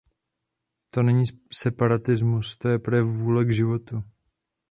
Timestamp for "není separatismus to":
1.03-2.69